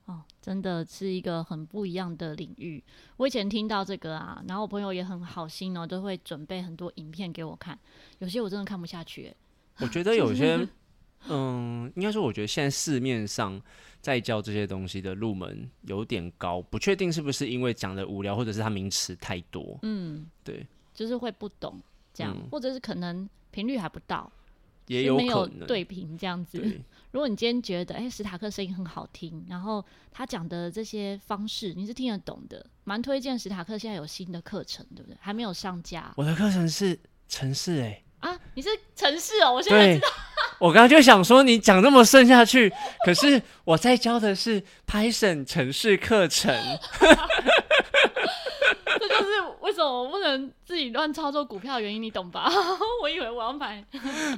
[0.05, 2.83] 哦，真的是一个很不一样的领域。
[3.17, 7.79] 我以前听到这个啊，然后我朋友也很好心哦，都会准备很多影片给我看，
[8.19, 9.33] 有些我真的看不下去。
[9.79, 10.67] 我觉得有些。
[11.29, 13.61] 嗯，应该说，我觉得现在市面上
[14.01, 19.77] 在教这些东西的入门有点高，不确定是不是因为讲的无聊，或者是他名词太多。
[19.81, 21.81] 嗯，对，就是会不懂
[22.13, 24.31] 这样，嗯、或者是可能频率还不到，
[24.87, 26.59] 也有可能没有对频这样子。
[27.11, 35.17] 如果你今天觉得，哎、欸，史塔克声音很好听，然后他讲的这些方式你是听得懂的，蛮推荐史塔克现在有新的课程，对不对？
[35.19, 36.13] 还没有上架。
[36.17, 38.01] 我的课程是城市，哎。
[38.19, 40.07] 啊，你是城市哦，我现在知道。
[40.59, 42.71] 我刚刚就想说你讲这么顺下去，
[43.05, 46.53] 可是我在教的是 Python 城市课程。
[48.97, 52.49] 这就是为什么我不能自己乱操作股票的原因，你懂吧？
[53.03, 53.83] 我以为我要买，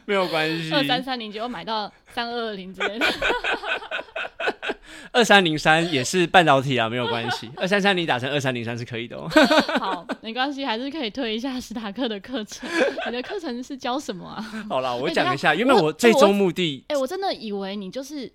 [0.06, 3.06] 没有关系，二三三零结果买到三二二零之类的。
[5.12, 7.50] 二三零三也是半导体啊，没有关系。
[7.58, 9.30] 二三三零打成二三零三是可以的哦。
[9.80, 12.70] 好，没关系，还是可以推一下史塔克的课程。
[13.06, 14.42] 你的课程是教什么啊？
[14.70, 18.32] 好了，我讲一下，欸、因为我最终目的，哎、欸，我真的以为你就是，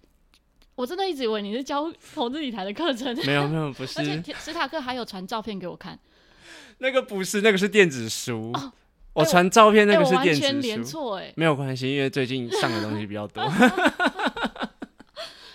[0.75, 3.15] 我真的一直以为你是教投资理财的课程。
[3.27, 4.01] 没有没有，不是。
[4.01, 5.99] 而且史塔克还有传照片给我看。
[6.79, 8.51] 那个不是，那个是电子书。
[8.55, 8.73] 哦、
[9.13, 10.47] 我传照片那个是电子书。
[10.47, 13.45] 欸、完全连错哎，没有关系，因为最近上的东西比较多。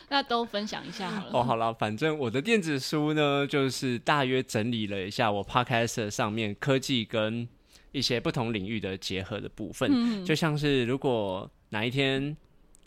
[0.10, 1.32] 那都分享一下好了。
[1.34, 7.48] 哦，好了，反正我的电子书呢，就是大约整理了一下我 Podcast 上面科技跟
[7.92, 9.90] 一些不同领域的结合的部分。
[9.94, 12.22] 嗯，就像是如果哪一天，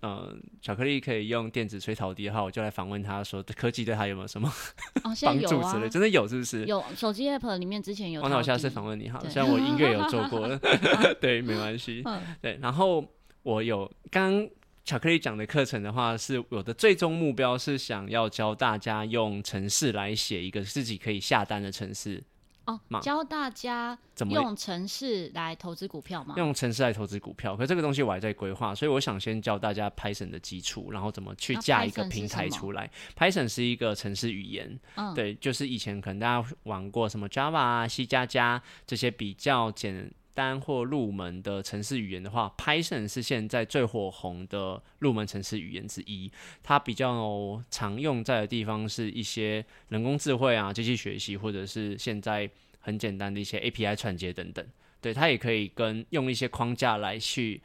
[0.02, 4.50] 嗯、呃，巧克力可以用电子吹陶笛的话，我就来访问他说，科技对他有没有什么
[5.04, 5.88] 帮助之类？
[5.90, 6.64] 真的有是不是？
[6.64, 8.26] 有手机 App 里面之前有。
[8.26, 10.58] 那我下次访问你好了，虽然我音乐有做过了，
[11.20, 12.00] 对，没关系。
[12.06, 13.04] 嗯，对，然后
[13.42, 14.48] 我有刚。
[14.90, 22.20] 巧克力讲的课程的话，是我的最终目标是想要教大家用程式来写一个自己可以下单的程式
[22.64, 26.34] 哦，教大家怎么用城市来投资股票吗？
[26.36, 32.90] 用城市来投资股票，可这个东西我还在规划，所以我想先教大家 Python 的基础，然后怎么去架一个平台出来。
[33.16, 40.12] Python 是一个城市语言，嗯，对，就是以前可能大家玩过什么 Java 啊、C 加加这些比较简。
[40.40, 46.32] 单或入门的城市语言的话，Python 是现在最火红的入门城市语言之一。
[46.62, 52.50] 它比较常用在的地方是一些人工智慧啊、机器学习，或者是现在
[52.80, 54.66] 很简单的一些 API 串接等等。
[55.02, 57.60] 对，它也可以跟用一些框架来去，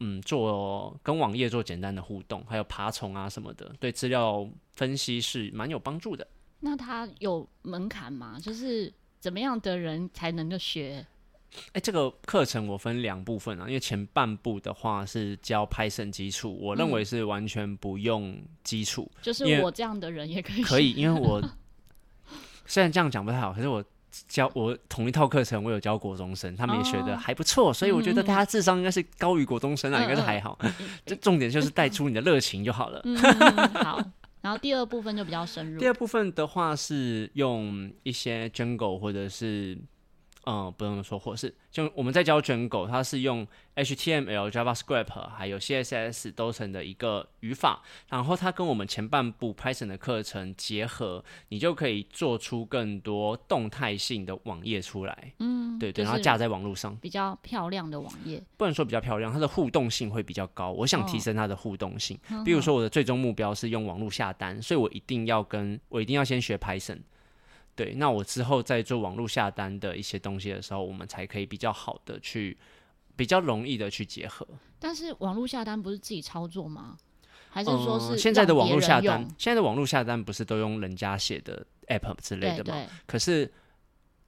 [0.00, 6.26] 嗯，做跟网页做简单的互动，还有爬虫啊什么的，对资料分析是蛮有帮助的。
[6.60, 8.38] 那它有门槛吗？
[8.40, 11.06] 就是怎么样的人才能够学？
[11.72, 21.42] 哎，这个课程我分两部分啊，因为前半部的话是教 Python 基础，我认为是完全不用基础，嗯、就是我这样的人也可以可以， 因为我
[22.66, 23.82] 虽然这样讲不太好，可是我
[24.28, 30.58] 教我同一套课程，我有教国中生，他们也学的还不错，哦、所以我觉得大家智商应该是高于国中生啊，嗯、应该是还好。
[31.06, 33.00] 这、嗯、重点就是带出你的热情就好了。
[33.04, 33.16] 嗯、
[33.82, 34.02] 好，
[34.42, 35.80] 然后第二部分就比较深入。
[35.80, 39.78] 第二部分的话是用一些 Django 或者是。
[40.46, 55.32] 嗯，不用说，或是就我们在教 Django，它是用 HTML、JavaScript 还有 CSS 都成的一个语法，然后它跟我们前半部 Python 的课程结合，你就可以做出更多动态性的网页出来。
[55.40, 60.70] 嗯，对对，然后架在网络上，比较漂亮的网页，不能说比较漂亮，它的互动性会比较高。
[60.70, 67.00] 我想提升它的互动性，哦、比如说我的最终目标是用网络下单，所以我一定要跟我一定要先学 Python。
[67.76, 72.56] 对，那我之后在做网络下单的一些东西的时候，我们才可以比较好的去，
[73.14, 74.48] 比较容易的去结合。
[74.78, 76.96] 但是网络下单不是自己操作吗？
[77.50, 79.20] 还是说是、嗯、现在的网络下单？
[79.38, 82.86] 现在的网络下单不是都用人家写的 app 之类的吗？
[83.06, 83.50] 可是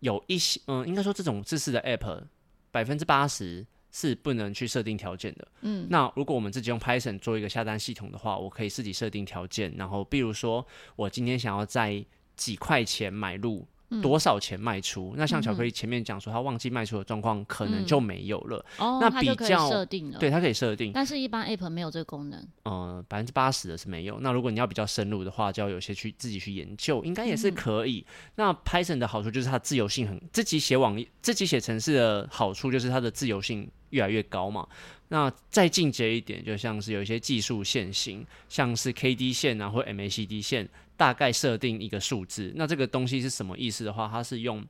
[0.00, 2.22] 有一些，嗯，应该说这种自式的 app，
[2.70, 5.48] 百分之八十是不能去设定条件的。
[5.62, 12.04] 嗯，那如果我们自己用 Python 做一个下单系统的话，我可以自己设定条件，然后比如说我今天想要在
[12.38, 13.66] 几块钱买入
[14.02, 15.12] 多少钱卖出？
[15.14, 18.64] 嗯、那像巧克力前面讲说他忘记卖出的状况，可能就没有了。
[18.78, 22.46] 哦、那比较设定了，对，它可以设定，但是一般 App 没有这个功能。
[22.64, 24.20] 呃，百分之八十的是没有。
[24.20, 28.04] 那如果你要比较深入的话，就要有些去自己去研究，应该也是可以。
[28.06, 34.68] 嗯、那 Python 的好处就是它自由性很，自己写网页、自己写程式的好处就是它的自由性越来越高嘛。
[35.08, 40.68] 那再进阶一点，就像是有一些技术线型，像是 KD 线啊或 MACD 线。
[40.98, 44.62] 大概设定一个数字，那这个东西是什么意思的话，它是用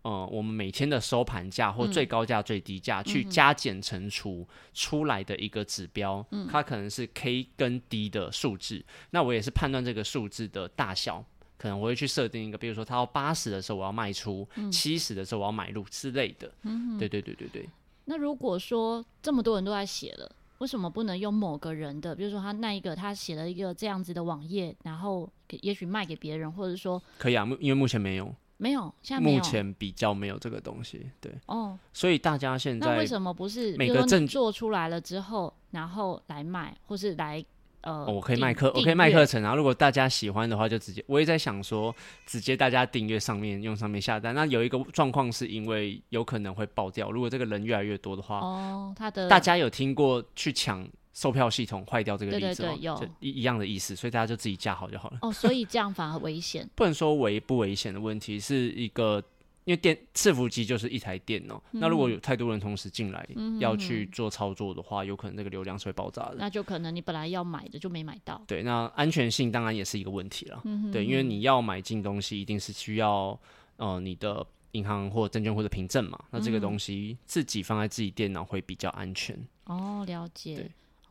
[0.00, 8.82] 呃我们每天的收盘价或最高价、最低价去加减乘除出来的一个指标，嗯、它可能是 K 跟 D 的数字。
[9.10, 11.22] 那我也是判断这个数字的大小，
[11.58, 16.50] 可能我会去设定一个，比如说它到八十的时候我要卖出，七十、嗯、的时候我要买入之类的。
[16.62, 17.68] 嗯、对对对对对。
[18.06, 20.34] 那如果说这么多人都在写了。
[20.58, 22.14] 为什么不能用某个人的？
[22.14, 37.44] 比如说他那一个，他写了一个这样子的网页，然后给也许卖给别人，或者说可以啊，因为目前没有，没有，现在目前比较没有这个东西，对，哦，所以大家现在那为什么不是每个证做出来了之后，然后来卖，或是来？
[37.82, 39.56] 呃、哦，我可以卖课，我可以卖课程然后。
[39.56, 41.94] 如果大家喜欢的话，就直接，我也在想说，
[42.26, 44.34] 直接大家订阅上面用上面下单。
[44.34, 52.68] 那有一个状况是因为有可能会爆掉，如果这个人越来越多的话，哦，他的大家有听过去抢售票系统坏掉这个例子吗？
[52.70, 55.18] 对对对，有一一样的意思，所以大家就自己架好就好了。
[55.22, 56.68] 哦，所以这样反而危险？
[56.74, 59.22] 不能说危不危险的问题，是一个。
[59.68, 66.36] 因为电伺服机就是一台电脑，嗯、那如果有太多人同时进来、嗯、要去做操作的话，有可能那个流量是会爆炸的。
[66.38, 68.42] 那就可能你本来要买的就没买到。
[68.46, 70.58] 对，那安全性当然也是一个问题了。
[70.64, 73.38] 嗯、对，因为你要买进东西，一定是需要
[73.76, 76.18] 呃你的银行或证券或者凭证嘛。
[76.30, 79.38] 那这个东西自己放在自己电脑会比较安全。
[79.66, 80.54] 哦，了解。
[80.54, 80.70] 对，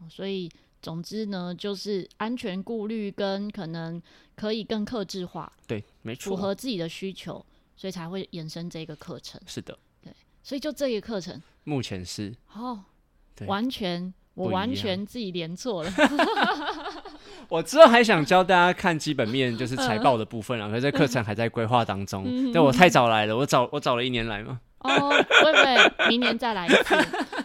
[0.09, 0.49] 所以
[0.81, 4.01] 总之呢，就是安全顾虑跟可能
[4.35, 5.53] 可以更克制化。
[5.67, 7.45] 对，没错，符合自己的需求。
[7.77, 9.39] 所以才会延伸这个课程。
[9.45, 10.11] 是的，对，
[10.43, 12.83] 所以就这个课程，目前是哦，
[13.45, 15.91] 完全我完全自己连错了。
[17.47, 22.51] 我之后还想教大家看基本面，就是财报的部分啊， 可是这课程还在规划当中。
[22.53, 24.59] 但，我太早来了，我早我早了一年来嘛。
[24.79, 26.95] 哦，会不会明年再来一次？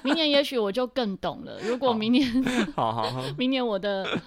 [0.03, 1.59] 明年也许我就更懂了。
[1.63, 2.27] 如果明年，
[2.75, 4.19] 好好好，明年我的。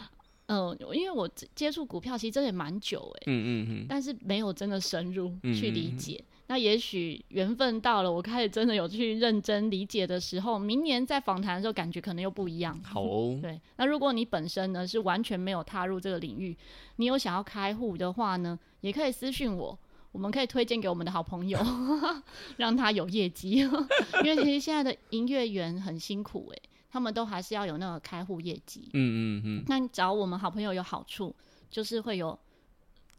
[0.48, 6.14] 嗯、呃，因为我接触股票其实真的也蛮久哎，嗯嗯嗯，但是没有真的深入去理解。
[6.22, 12.80] 嗯嗯嗯，那也许缘分到了，我开始真的有去认真理解的时候，明年在访谈的时候，感觉可能又不一样。
[12.84, 13.60] 好哦， 对。
[13.78, 16.56] 那如果你本身呢是完全没有踏入这个领域，
[16.98, 19.76] 你有想要开户的话呢，也可以私讯我，
[20.12, 21.60] 我们可以推荐给我们的好朋友，
[22.58, 23.50] 让他有业绩。
[24.24, 26.70] 因为其实现在的营业员很辛苦哎。
[26.96, 29.64] 他们都还是要有那个开户业绩，嗯嗯嗯。
[29.68, 31.36] 那你找我们好朋友有好处，
[31.70, 32.40] 就是会有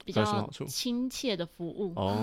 [0.02, 1.92] 比较亲切的服务。
[1.94, 2.16] 哦，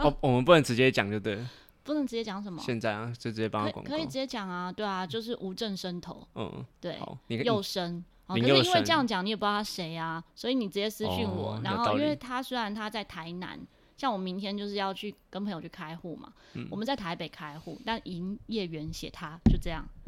[0.02, 1.50] 哦，我们不能直接讲就对了，
[1.82, 2.62] 不能直接讲什么？
[2.62, 3.90] 现在啊，就直接帮他广告。
[3.90, 6.26] 可以直接讲啊，对啊，就是无证生头。
[6.36, 8.02] 嗯， 对，好，右生。
[8.26, 11.60] 可是因为这样讲，你也不知道他谁啊，所以你直接私讯我。
[11.62, 13.60] 然后，因为他虽然他在台南，
[13.98, 16.32] 像我明天就是要去跟朋友去开户嘛，
[16.70, 19.86] 我们在台北开户，但营业员写他，就这样。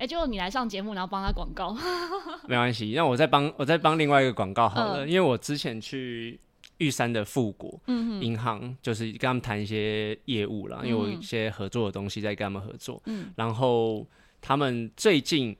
[0.00, 1.76] 哎，就你来上节目，然后帮他广告，
[2.48, 2.90] 没关系。
[2.96, 6.40] 那我再帮我再帮另外一个广告好了，呃、因为我之前去
[6.78, 7.78] 玉山的富国
[8.22, 14.06] 银行，嗯、就是跟他们谈一些业务啦，因为我有一些合作的东西在跟他们合作，嗯、然后
[14.40, 15.54] 他们最近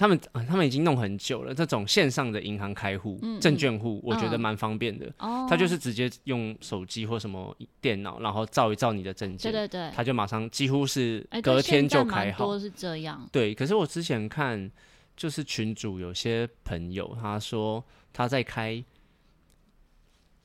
[0.00, 5.04] 他们他们已经弄很久了，这种线上的银行开户、嗯、证券户，我觉得蛮方便的。
[5.18, 12.58] 哦、嗯，他就是直接用手机或什么电脑，然后照一照你的证件，对对对，他就马上几乎是隔天就开好。
[12.58, 13.28] 是这样。
[13.30, 14.70] 对，可是我之前看
[15.18, 18.82] 就是群主有些朋友他说他在开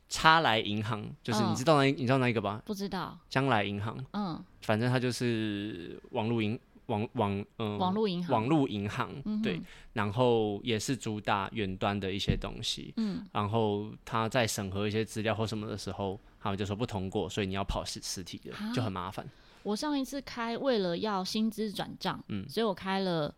[0.09, 2.61] 差来银行，就是你知道那、嗯、你知道那一个吧？
[2.65, 3.17] 不知道。
[3.29, 6.59] 将来银行，嗯，反正他就是网络银。
[6.87, 9.09] 网网嗯，网络银行，网络银行
[9.41, 9.61] 对，
[9.93, 19.25] 然后也是主打远端的一些东西，嗯，然后他在审核一些资料或什么的时候，他们就说不通过，所以你要跑实实体的，就很麻烦。
[19.63, 23.33] 我上一次开为了要薪资转账，嗯，所以我开了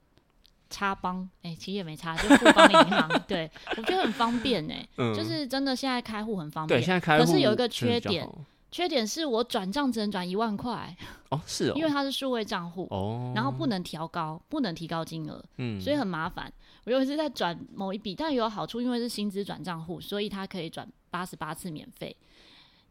[0.70, 3.50] 差帮，哎，其实也没差，就富邦银行， 对。
[3.78, 4.86] 我觉得很方便哎，
[5.16, 8.28] 就是真的现在开户很方便，对，现在开户，可是有一个缺点。
[8.72, 10.96] 缺点是我转账只能转一万块
[11.30, 16.52] 哦，是哦， 因为它是数位账户哦，然后不能调高，不能提高金额，嗯，所以很麻烦。
[16.86, 22.16] 我有一次在转某一笔，但有好处，因为是薪资转账户，所以它可以转八十八次免费。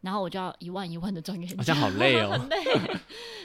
[0.01, 2.57] 然后我就要一万一万的转给你，好像好累哦，很累。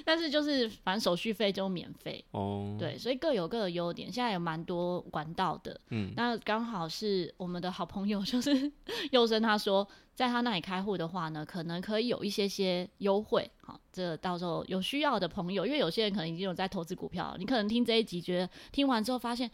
[0.05, 4.13] 但是就是反正手续费就免费哦，对，所以各有各的优点。
[4.13, 8.71] 现在有蛮多管道的，嗯，那刚好是我们的好朋友，就是
[9.13, 13.51] 佑生他说，在他那里开户的话呢，可能可以有一些些优惠。
[13.61, 19.51] 好，这、到时候有需要的朋友，因为有些人可能已经有在投资股票，你可能听这一集觉得听完之后发现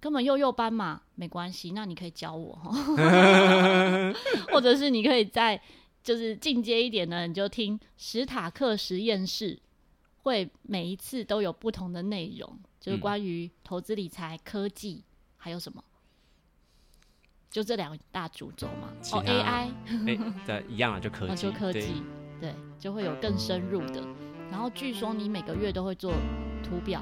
[0.00, 2.72] 根本幼幼班嘛，没关系，那你可以教我哈，
[4.52, 5.60] 或者是你可以在。
[6.00, 9.58] 就是进阶一点呢，你就听史塔克实验室，
[10.22, 15.02] 会每一次都有不同的内容，就是关于投资理财、科技，
[15.36, 15.84] 还有什么？
[17.50, 18.88] 就这两大主轴嘛。
[19.12, 22.02] 哦，AI，哎，对，一样啊，就科技，就科技，
[22.40, 24.02] 对，就会有更深入的。
[24.50, 26.12] 然后据说你每个月都会做
[26.62, 27.00] 图表，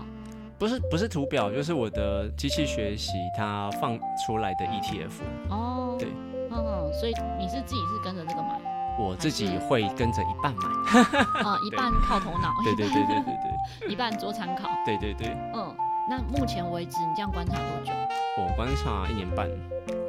[0.59, 5.12] 不是不是图表，就是我的机器学习它放出来的 ETF。
[5.51, 6.09] 哦，对，
[6.51, 8.61] 嗯，所以你是自己是跟着这个买？
[8.99, 11.01] 我自己会跟着一半买，
[11.42, 13.36] 啊，一半靠头脑， 对对对对对
[13.82, 15.76] 对， 一半做参考，对对对，嗯，
[16.09, 17.92] 那目前为止你这样观察多久？
[18.38, 19.48] 我观察一年半，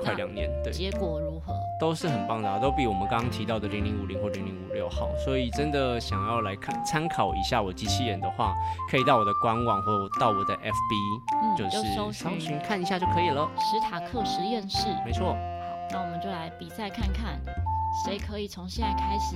[0.03, 1.53] 快两年，对，结果如何？
[1.79, 8.53] 都是很棒的啊，都比我们刚刚提到的零零五零或零零五六好，所以真的想要来看参考一下我机器人的话，
[8.91, 13.49] 可以到我的官网或到我的 FB，嗯，就是搜寻看一下就可以了。
[13.57, 15.33] 史塔克实验室，没错。
[15.33, 15.37] 好，
[15.91, 17.39] 那我们就来比赛看看。
[18.05, 19.35] 谁可以从现在开始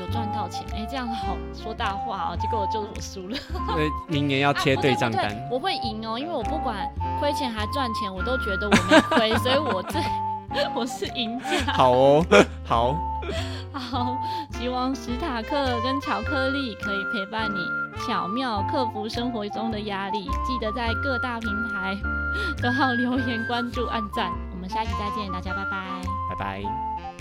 [0.00, 0.64] 有赚到钱？
[0.72, 3.36] 哎、欸，这样好说大话哦，结果就是我输了。
[3.74, 5.48] 对，明年要贴对账单、啊。
[5.50, 6.88] 我会赢哦，因为我不管
[7.20, 10.02] 亏钱还赚钱，我都觉得我没亏， 所以我最
[10.74, 11.72] 我是赢家。
[11.72, 12.26] 好哦，
[12.64, 12.94] 好，
[13.72, 14.16] 好，
[14.52, 17.58] 希望史塔克跟巧克力可以陪伴你
[18.06, 20.24] 巧妙克服生活中的压力。
[20.46, 21.96] 记得在各大平台
[22.62, 24.30] 都要留言、关注、按赞。
[24.52, 27.11] 我们下期再见，大家拜拜，拜拜。